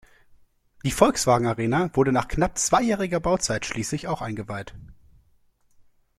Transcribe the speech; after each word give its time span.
Die 0.83 0.89
Volkswagen-Arena 0.89 1.91
wurde 1.95 2.11
nach 2.11 2.27
knapp 2.27 2.57
zweijähriger 2.57 3.19
Bauzeit 3.19 3.67
schließlich 3.67 4.07
auch 4.07 4.23
eingeweiht. 4.23 4.73